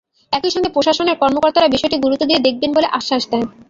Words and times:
একই 0.33 0.51
সঙ্গে 0.51 0.73
প্রশাসনের 0.75 1.19
কর্মকর্তারা 1.21 1.73
বিষয়টি 1.75 1.97
গুরুত্ব 1.99 2.23
দিয়ে 2.29 2.43
দেখবেন 2.47 2.71
বলে 2.73 2.87
আশ্বাস 2.97 3.23
দেন। 3.31 3.43